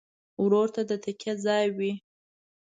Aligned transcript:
ورور 0.43 0.67
د 0.89 0.91
تکیه 1.03 1.33
ځای 1.45 1.65
وي. 1.77 1.93